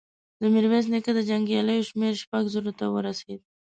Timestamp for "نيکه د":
0.93-1.19